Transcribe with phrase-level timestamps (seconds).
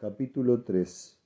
[0.00, 1.20] Capítulo 3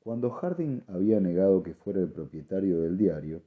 [0.00, 3.40] Cuando Harding había negado que fuera el propietario del diario,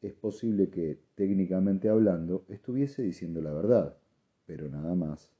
[0.00, 3.98] es posible que, técnicamente hablando, estuviese diciendo la verdad,
[4.46, 5.30] pero nada más.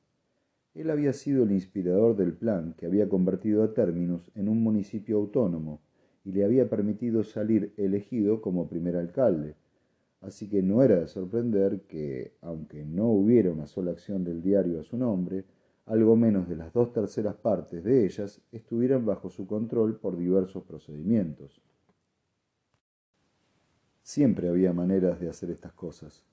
[0.75, 5.16] Él había sido el inspirador del plan que había convertido a Terminus en un municipio
[5.16, 5.80] autónomo
[6.27, 9.55] y le había permitido salir elegido como primer alcalde.
[10.21, 14.80] Así que no era de sorprender que, aunque no hubiera una sola acción del diario
[14.80, 15.46] a su nombre,
[15.87, 20.65] algo menos de las dos terceras partes de ellas estuvieran bajo su control por diversos
[20.65, 21.61] procedimientos.
[24.02, 26.25] Siempre había maneras de hacer estas cosas.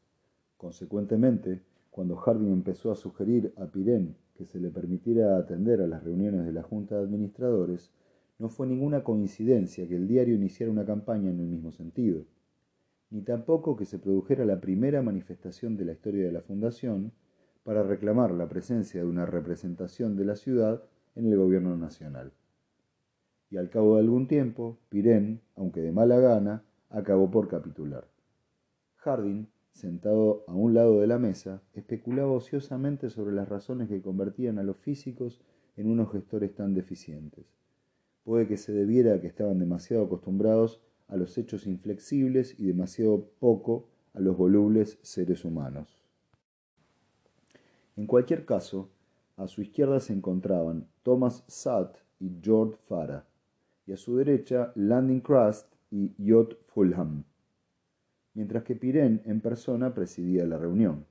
[0.58, 6.04] Consecuentemente, cuando Harding empezó a sugerir a Pirén que se le permitiera atender a las
[6.04, 7.92] reuniones de la Junta de Administradores,
[8.40, 12.26] no fue ninguna coincidencia que el diario iniciara una campaña en el mismo sentido,
[13.10, 17.12] ni tampoco que se produjera la primera manifestación de la historia de la Fundación
[17.64, 20.84] para reclamar la presencia de una representación de la ciudad
[21.16, 22.32] en el gobierno nacional.
[23.50, 28.08] Y al cabo de algún tiempo, Pirén, aunque de mala gana, acabó por capitular.
[28.98, 34.60] Harding sentado a un lado de la mesa, especulaba ociosamente sobre las razones que convertían
[34.60, 35.42] a los físicos
[35.76, 37.46] en unos gestores tan deficientes.
[38.24, 43.30] Puede que se debiera a que estaban demasiado acostumbrados a los hechos inflexibles y demasiado
[43.40, 46.01] poco a los volubles seres humanos.
[47.96, 48.90] En cualquier caso,
[49.38, 53.26] a su izquierda se encontraban Thomas Satt y George Farah,
[53.86, 57.24] y a su derecha Landing Crust y Yot Fulham
[58.34, 61.06] mientras que Pirén en persona presidía la reunión.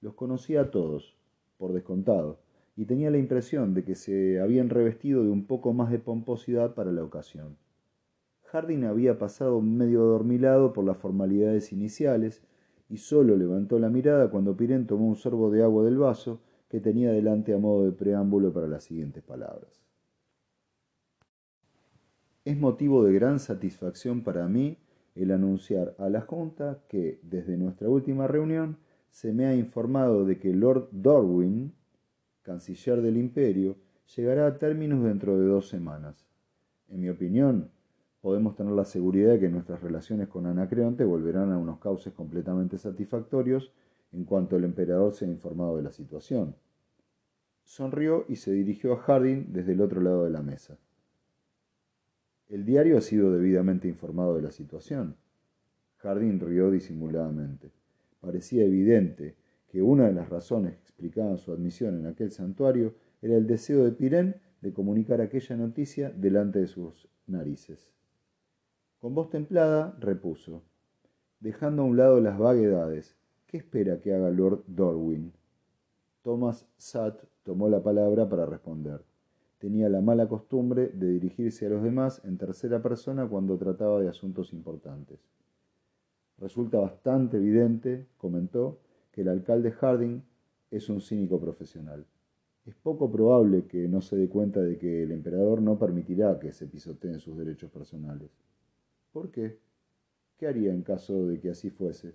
[0.00, 1.16] Los conocía a todos,
[1.58, 2.40] por descontado,
[2.76, 6.74] y tenía la impresión de que se habían revestido de un poco más de pomposidad
[6.74, 7.56] para la ocasión.
[8.44, 12.42] Harding había pasado medio adormilado por las formalidades iniciales
[12.92, 16.78] y solo levantó la mirada cuando Pirén tomó un sorbo de agua del vaso que
[16.78, 19.82] tenía delante a modo de preámbulo para las siguientes palabras.
[22.44, 24.76] Es motivo de gran satisfacción para mí
[25.14, 28.76] el anunciar a la Junta que, desde nuestra última reunión,
[29.10, 31.72] se me ha informado de que Lord Darwin,
[32.42, 33.78] canciller del imperio,
[34.14, 36.26] llegará a términos dentro de dos semanas.
[36.90, 37.70] En mi opinión,
[38.22, 42.78] podemos tener la seguridad de que nuestras relaciones con Anacreonte volverán a unos cauces completamente
[42.78, 43.72] satisfactorios
[44.12, 46.54] en cuanto el emperador sea informado de la situación.
[47.64, 50.78] Sonrió y se dirigió a Harding desde el otro lado de la mesa.
[52.48, 55.16] El diario ha sido debidamente informado de la situación.
[55.96, 57.70] Jardín rió disimuladamente.
[58.20, 59.34] Parecía evidente
[59.68, 63.84] que una de las razones que explicaban su admisión en aquel santuario era el deseo
[63.84, 67.92] de Pirén de comunicar aquella noticia delante de sus narices.
[69.02, 70.62] Con voz templada repuso,
[71.40, 75.34] dejando a un lado las vaguedades, ¿qué espera que haga Lord Dorwin?
[76.22, 79.04] Thomas Satt tomó la palabra para responder
[79.62, 84.08] tenía la mala costumbre de dirigirse a los demás en tercera persona cuando trataba de
[84.08, 85.20] asuntos importantes.
[86.38, 88.80] Resulta bastante evidente, comentó,
[89.12, 90.20] que el alcalde Harding
[90.72, 92.04] es un cínico profesional.
[92.66, 96.50] Es poco probable que no se dé cuenta de que el emperador no permitirá que
[96.50, 98.32] se pisoteen sus derechos personales.
[99.12, 99.58] ¿Por qué?
[100.38, 102.14] ¿Qué haría en caso de que así fuese?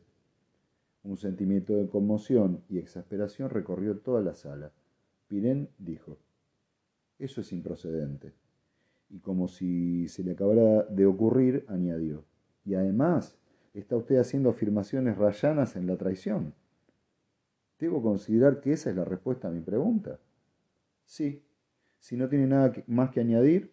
[1.03, 4.72] Un sentimiento de conmoción y exasperación recorrió toda la sala.
[5.28, 6.18] Pirén dijo,
[7.19, 8.34] eso es improcedente.
[9.09, 12.25] Y como si se le acabara de ocurrir, añadió,
[12.66, 13.38] y además
[13.74, 16.53] está usted haciendo afirmaciones rayanas en la traición.
[17.80, 20.19] ¿Debo considerar que esa es la respuesta a mi pregunta?
[21.06, 21.44] Sí.
[22.00, 23.72] Si no tiene nada más que añadir,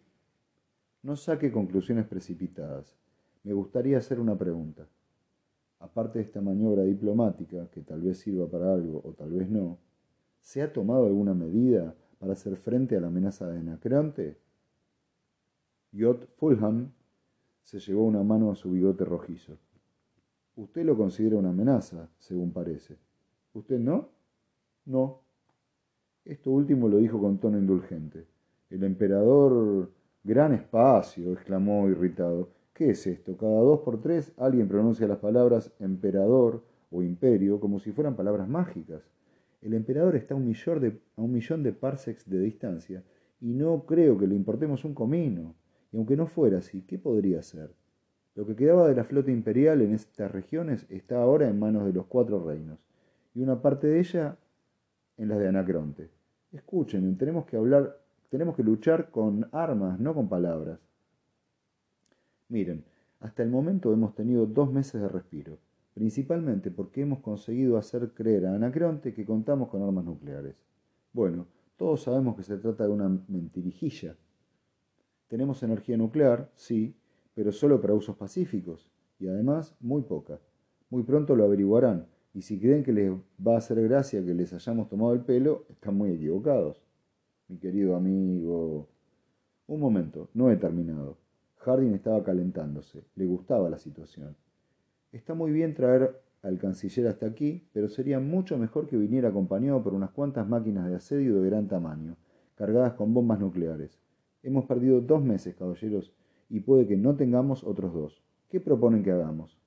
[1.01, 2.95] no saque conclusiones precipitadas.
[3.45, 4.87] Me gustaría hacer una pregunta.
[5.79, 9.77] Aparte de esta maniobra diplomática, que tal vez sirva para algo o tal vez no,
[10.41, 14.37] ¿se ha tomado alguna medida para hacer frente a la amenaza de Anacreonte?
[15.91, 16.91] Yot Fulham
[17.61, 19.57] se llevó una mano a su bigote rojizo.
[20.55, 22.97] Usted lo considera una amenaza, según parece.
[23.53, 24.09] ¿Usted no?
[24.85, 25.21] No.
[26.23, 28.25] Esto último lo dijo con tono indulgente.
[28.71, 29.91] El emperador...
[30.23, 32.49] Gran espacio, exclamó irritado.
[32.75, 33.37] ¿Qué es esto?
[33.37, 36.61] Cada dos por tres alguien pronuncia las palabras emperador
[36.91, 39.01] o imperio como si fueran palabras mágicas.
[39.61, 43.01] El emperador está a un, millón de, a un millón de parsecs de distancia
[43.39, 45.55] y no creo que le importemos un comino.
[45.93, 47.71] Y aunque no fuera así, ¿qué podría ser?
[48.35, 51.93] Lo que quedaba de la flota imperial en estas regiones está ahora en manos de
[51.93, 52.79] los cuatro reinos,
[53.33, 54.37] y una parte de ella
[55.15, 56.09] en las de Anacronte.
[56.51, 60.81] Escuchen, tenemos que hablar, tenemos que luchar con armas, no con palabras.
[62.55, 62.85] Miren,
[63.19, 65.57] hasta el momento hemos tenido dos meses de respiro
[65.93, 70.55] principalmente porque hemos conseguido hacer creer a Anacreonte que contamos con armas nucleares.
[71.11, 71.47] Bueno,
[71.77, 74.15] Todos sabemos que se trata de una mentirijilla.
[75.27, 76.95] Tenemos energía nuclear, sí,
[77.33, 80.39] pero solo para usos pacíficos, y además muy poca.
[80.89, 83.11] Muy pronto lo averiguarán, y si creen que les
[83.45, 86.81] va a hacer gracia que les hayamos tomado el pelo, están muy equivocados.
[87.49, 88.87] Mi querido amigo...
[89.67, 91.24] Un momento, no he terminado.
[91.65, 94.35] Harding estaba calentándose, le gustaba la situación.
[95.11, 99.81] Está muy bien traer al canciller hasta aquí, pero sería mucho mejor que viniera acompañado
[99.81, 102.17] por unas cuantas máquinas de asedio de gran tamaño,
[102.53, 103.97] cargadas con bombas nucleares.
[104.43, 106.13] Hemos perdido dos meses, caballeros,
[106.49, 108.21] y puede que no tengamos otros dos.
[108.49, 109.59] ¿Qué proponen que hagamos?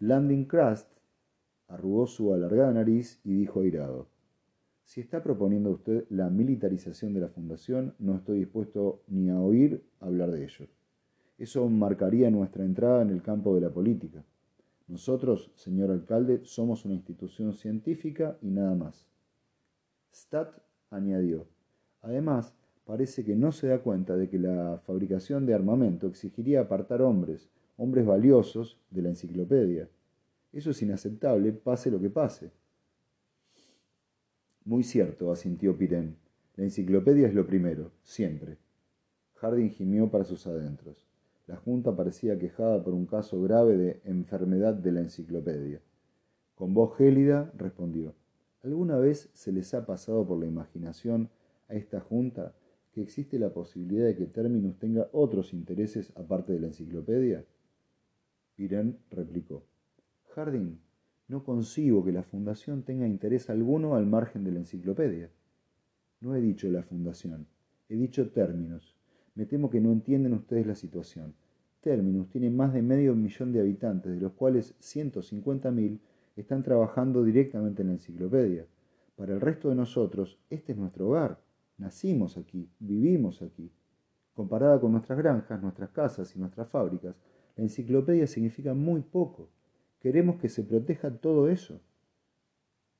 [0.00, 0.86] Landing Crust
[1.66, 4.17] arrugó su alargada nariz y dijo airado.
[4.88, 9.84] Si está proponiendo usted la militarización de la fundación, no estoy dispuesto ni a oír
[10.00, 10.66] hablar de ello.
[11.36, 14.24] Eso marcaría nuestra entrada en el campo de la política.
[14.86, 19.06] Nosotros, señor alcalde, somos una institución científica y nada más.
[20.10, 20.56] Stat
[20.88, 21.46] añadió.
[22.00, 22.54] Además,
[22.86, 27.50] parece que no se da cuenta de que la fabricación de armamento exigiría apartar hombres,
[27.76, 29.86] hombres valiosos, de la enciclopedia.
[30.50, 32.52] Eso es inaceptable, pase lo que pase.
[34.68, 36.18] Muy cierto, asintió Pirén.
[36.56, 38.58] La enciclopedia es lo primero, siempre.
[39.36, 41.06] Harding gimió para sus adentros.
[41.46, 45.80] La Junta parecía quejada por un caso grave de enfermedad de la enciclopedia.
[46.54, 48.12] Con voz gélida respondió,
[48.62, 51.30] ¿Alguna vez se les ha pasado por la imaginación
[51.68, 52.54] a esta Junta
[52.92, 57.42] que existe la posibilidad de que Terminus tenga otros intereses aparte de la enciclopedia?
[58.54, 59.64] Pirén replicó,
[60.34, 60.78] Harding,
[61.28, 65.30] no concibo que la Fundación tenga interés alguno al margen de la enciclopedia.
[66.20, 67.46] No he dicho la Fundación,
[67.88, 68.96] he dicho términos.
[69.34, 71.34] Me temo que no entienden ustedes la situación.
[71.80, 76.00] Terminus tiene más de medio millón de habitantes, de los cuales 150.000
[76.34, 78.66] están trabajando directamente en la enciclopedia.
[79.14, 81.40] Para el resto de nosotros, este es nuestro hogar.
[81.76, 83.70] Nacimos aquí, vivimos aquí.
[84.32, 87.14] Comparada con nuestras granjas, nuestras casas y nuestras fábricas,
[87.54, 89.50] la enciclopedia significa muy poco.
[90.00, 91.80] Queremos que se proteja todo eso.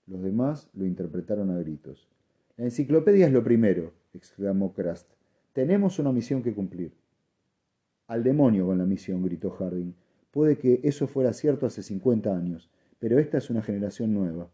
[0.06, 2.08] Los demás lo interpretaron a gritos.
[2.56, 5.08] La enciclopedia es lo primero, exclamó Krast.
[5.52, 6.92] Tenemos una misión que cumplir.
[8.08, 9.94] Al demonio con la misión, gritó Harding.
[10.30, 14.50] Puede que eso fuera cierto hace 50 años, pero esta es una generación nueva.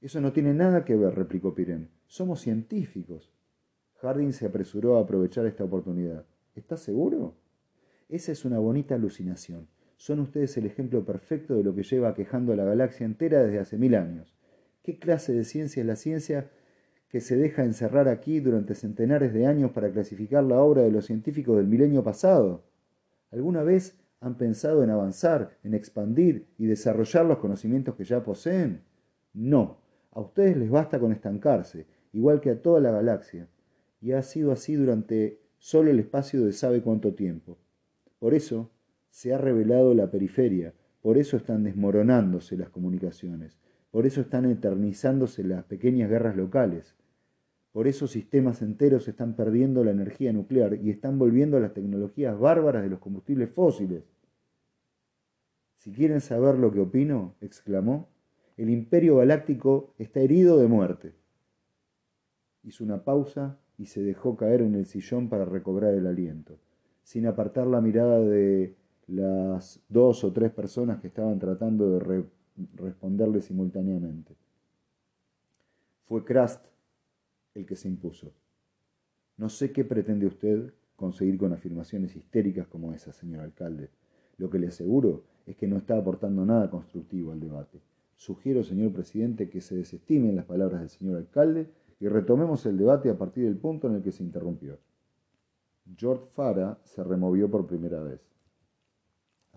[0.00, 1.90] Eso no tiene nada que ver, replicó Pirén.
[2.06, 3.32] Somos científicos.
[4.00, 6.24] Harding se apresuró a aprovechar esta oportunidad.
[6.54, 7.34] ¿Estás seguro?
[8.08, 9.66] Esa es una bonita alucinación.
[9.96, 13.58] Son ustedes el ejemplo perfecto de lo que lleva quejando a la galaxia entera desde
[13.58, 14.36] hace mil años.
[14.82, 16.50] ¿Qué clase de ciencia es la ciencia
[17.08, 21.06] que se deja encerrar aquí durante centenares de años para clasificar la obra de los
[21.06, 22.64] científicos del milenio pasado?
[23.30, 28.82] ¿Alguna vez han pensado en avanzar, en expandir y desarrollar los conocimientos que ya poseen?
[29.32, 29.78] No,
[30.12, 33.48] a ustedes les basta con estancarse, igual que a toda la galaxia,
[34.00, 37.58] y ha sido así durante solo el espacio de sabe cuánto tiempo.
[38.18, 38.70] Por eso,
[39.16, 43.56] se ha revelado la periferia, por eso están desmoronándose las comunicaciones,
[43.90, 46.94] por eso están eternizándose las pequeñas guerras locales,
[47.72, 52.38] por eso sistemas enteros están perdiendo la energía nuclear y están volviendo a las tecnologías
[52.38, 54.04] bárbaras de los combustibles fósiles.
[55.78, 58.10] Si quieren saber lo que opino, exclamó,
[58.58, 61.14] el imperio galáctico está herido de muerte.
[62.62, 66.58] Hizo una pausa y se dejó caer en el sillón para recobrar el aliento,
[67.02, 68.76] sin apartar la mirada de
[69.06, 72.24] las dos o tres personas que estaban tratando de
[72.76, 74.34] responderle simultáneamente.
[76.06, 76.64] Fue Krast
[77.54, 78.32] el que se impuso.
[79.36, 83.90] No sé qué pretende usted conseguir con afirmaciones histéricas como esa, señor alcalde.
[84.38, 87.80] Lo que le aseguro es que no está aportando nada constructivo al debate.
[88.16, 91.68] Sugiero, señor presidente, que se desestimen las palabras del señor alcalde
[92.00, 94.78] y retomemos el debate a partir del punto en el que se interrumpió.
[95.96, 98.35] George Farah se removió por primera vez.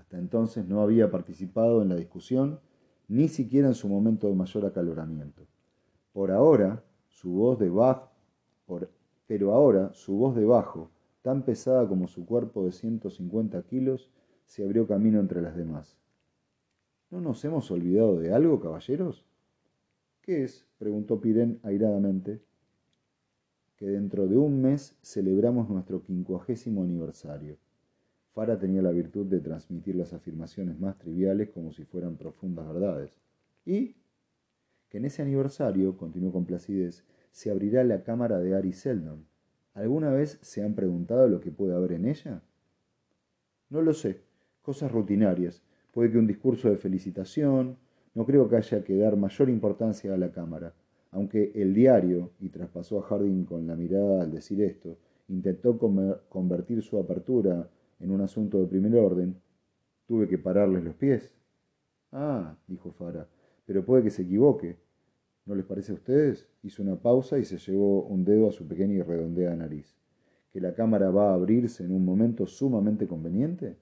[0.09, 2.59] Hasta entonces no había participado en la discusión,
[3.07, 5.45] ni siquiera en su momento de mayor acaloramiento.
[6.13, 8.09] Por ahora, su voz de bajo,
[9.27, 10.89] pero ahora su voz de bajo,
[11.21, 14.09] tan pesada como su cuerpo de 150 kilos,
[14.45, 15.95] se abrió camino entre las demás.
[17.11, 19.27] ¿No nos hemos olvidado de algo, caballeros?
[20.23, 20.65] ¿Qué es?
[20.79, 22.41] preguntó Pirén airadamente.
[23.75, 27.57] Que dentro de un mes celebramos nuestro quincuagésimo aniversario.
[28.33, 33.19] Fara tenía la virtud de transmitir las afirmaciones más triviales como si fueran profundas verdades.
[33.65, 33.95] Y
[34.89, 39.25] que en ese aniversario, continuó con placidez, se abrirá la cámara de Ari Seldon.
[39.74, 42.41] ¿Alguna vez se han preguntado lo que puede haber en ella?
[43.69, 44.21] No lo sé.
[44.62, 45.62] Cosas rutinarias.
[45.91, 47.77] Puede que un discurso de felicitación,
[48.15, 50.74] No creo que haya que dar mayor importancia a la cámara,
[51.12, 55.77] aunque el diario, y traspasó a Harding con la mirada al decir esto, intentó
[56.27, 57.69] convertir su apertura
[58.00, 59.39] en un asunto de primer orden,
[60.06, 61.34] tuve que pararles los pies.
[62.12, 63.27] Ah, dijo Fara,
[63.65, 64.77] pero puede que se equivoque.
[65.46, 66.48] ¿No les parece a ustedes?
[66.63, 69.96] Hizo una pausa y se llevó un dedo a su pequeña y redondeada nariz.
[70.51, 73.77] ¿Que la cámara va a abrirse en un momento sumamente conveniente?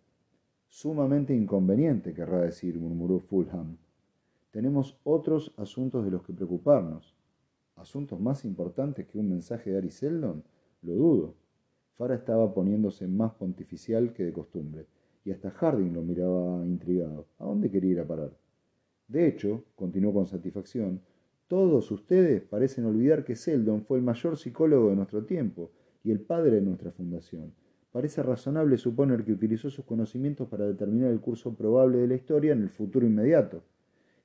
[0.67, 3.77] Sumamente inconveniente, querrá decir, murmuró Fulham.
[4.51, 7.15] Tenemos otros asuntos de los que preocuparnos.
[7.75, 10.43] ¿Asuntos más importantes que un mensaje de Ari Seldon?
[10.81, 11.35] Lo dudo.
[11.97, 14.85] Fara estaba poniéndose más pontificial que de costumbre,
[15.25, 17.25] y hasta Harding lo miraba intrigado.
[17.39, 18.31] ¿A dónde quería ir a parar?
[19.07, 21.01] De hecho, continuó con satisfacción,
[21.47, 25.71] todos ustedes parecen olvidar que Seldon fue el mayor psicólogo de nuestro tiempo
[26.03, 27.53] y el padre de nuestra fundación.
[27.91, 32.51] Parece razonable suponer que utilizó sus conocimientos para determinar el curso probable de la historia
[32.51, 33.63] en el futuro inmediato.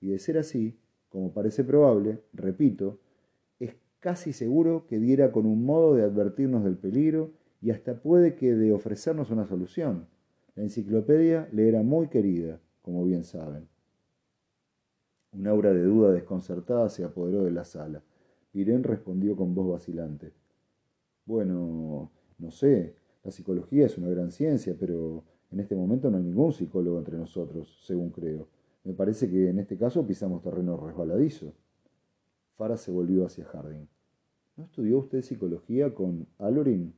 [0.01, 0.77] Y de ser así,
[1.09, 2.99] como parece probable, repito,
[3.61, 7.31] es casi seguro que diera con un modo de advertirnos del peligro
[7.63, 10.09] y hasta puede que de ofrecernos una solución.
[10.57, 13.69] La enciclopedia le era muy querida, como bien saben.
[15.33, 18.03] Un aura de duda desconcertada se apoderó de la sala.
[18.53, 20.33] Irene respondió con voz vacilante.
[21.25, 26.25] Bueno, no sé, la psicología es una gran ciencia, pero en este momento no hay
[26.25, 28.49] ningún psicólogo entre nosotros, según creo.
[28.85, 31.55] Me parece que en este caso pisamos terreno resbaladizo.
[32.57, 33.89] Farah se volvió hacia Harding.
[34.57, 36.93] ¿No estudió usted psicología con Alorin?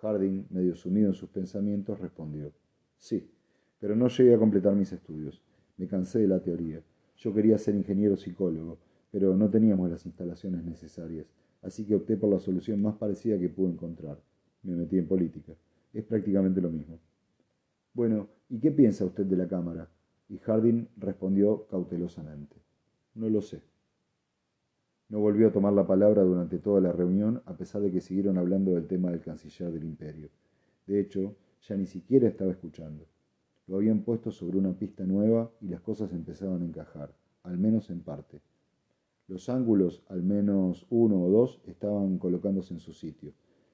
[0.00, 2.52] Harding, medio sumido en sus pensamientos, respondió.
[2.98, 3.30] Sí,
[3.78, 5.42] pero no llegué a completar mis estudios.
[5.76, 6.82] Me cansé de la teoría.
[7.16, 8.78] Yo quería ser ingeniero psicólogo,
[9.10, 11.26] pero no teníamos las instalaciones necesarias,
[11.62, 14.20] así que opté por la solución más parecida que pude encontrar.
[14.62, 15.52] Me metí en política.
[15.92, 16.98] Es prácticamente lo mismo.
[17.92, 19.88] Bueno, ¿y qué piensa usted de la Cámara?
[20.28, 22.56] Y Harding respondió cautelosamente.
[23.14, 23.62] No lo sé.
[25.08, 28.38] No volvió a tomar la palabra durante toda la reunión, a pesar de que siguieron
[28.38, 30.30] hablando del tema del canciller del imperio.
[30.86, 31.36] De hecho,
[31.68, 33.06] ya ni siquiera estaba escuchando.
[33.66, 37.90] Lo habían puesto sobre una pista nueva y las cosas empezaban a encajar, al menos
[37.90, 38.40] en parte.
[39.26, 43.32] Los ángulos, al menos uno o dos, estaban colocándose en su sitio,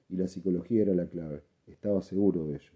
[0.09, 2.71] y la psicología era la clave, estaba seguro de ello.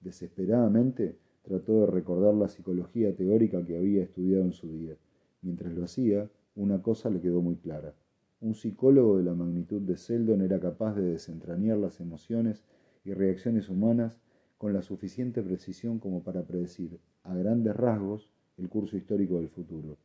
[0.00, 4.96] Desesperadamente trató de recordar la psicología teórica que había estudiado en su día.
[5.42, 6.28] Mientras lo hacía,
[6.58, 7.94] una cosa le quedó muy clara.
[8.40, 12.64] Un psicólogo de la magnitud de Seldon era capaz de desentrañar las emociones
[13.04, 14.18] y reacciones humanas
[14.58, 19.98] con la suficiente precisión como para predecir, a grandes rasgos, el curso histórico del futuro.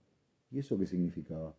[0.52, 1.56] ¿Y eso qué significaba?